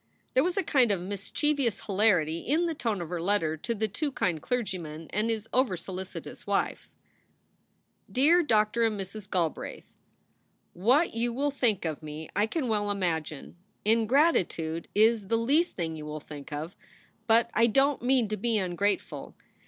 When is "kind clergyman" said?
4.11-5.05